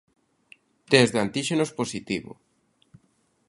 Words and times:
Test 0.91 1.11
de 1.13 1.19
antíxenos 1.25 1.71
positivo. 1.79 2.31